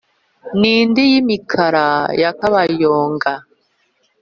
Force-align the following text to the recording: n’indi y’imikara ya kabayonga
n’indi 0.59 1.01
y’imikara 1.11 1.87
ya 2.21 2.31
kabayonga 2.39 3.33